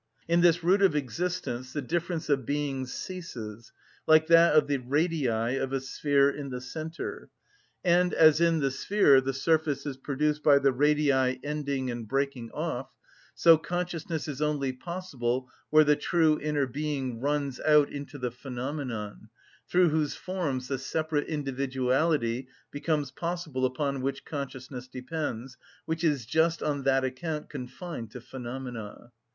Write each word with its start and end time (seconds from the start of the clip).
In 0.27 0.41
this 0.41 0.63
root 0.63 0.81
of 0.81 0.95
existence 0.95 1.73
the 1.73 1.81
difference 1.83 2.27
of 2.27 2.43
beings 2.43 2.91
ceases, 2.91 3.71
like 4.07 4.25
that 4.29 4.55
of 4.55 4.65
the 4.65 4.79
radii 4.79 5.27
of 5.59 5.71
a 5.73 5.79
sphere 5.79 6.27
in 6.27 6.49
the 6.49 6.59
centre; 6.59 7.29
and 7.83 8.11
as 8.11 8.41
in 8.41 8.61
the 8.61 8.71
sphere 8.71 9.21
the 9.21 9.31
surface 9.31 9.85
is 9.85 9.97
produced 9.97 10.41
by 10.41 10.57
the 10.57 10.71
radii 10.71 11.39
ending 11.43 11.91
and 11.91 12.07
breaking 12.07 12.49
off, 12.49 12.89
so 13.35 13.59
consciousness 13.59 14.27
is 14.27 14.41
only 14.41 14.73
possible 14.73 15.47
where 15.69 15.83
the 15.83 15.95
true 15.95 16.39
inner 16.39 16.65
being 16.65 17.19
runs 17.21 17.59
out 17.59 17.91
into 17.91 18.17
the 18.17 18.31
phenomenon, 18.31 19.29
through 19.69 19.89
whose 19.89 20.15
forms 20.15 20.67
the 20.67 20.79
separate 20.79 21.27
individuality 21.27 22.47
becomes 22.71 23.11
possible 23.11 23.67
upon 23.67 24.01
which 24.01 24.25
consciousness 24.25 24.87
depends, 24.87 25.59
which 25.85 26.03
is 26.03 26.25
just 26.25 26.63
on 26.63 26.81
that 26.85 27.03
account 27.03 27.49
confined 27.51 28.09
to 28.09 28.19
phenomena. 28.19 29.11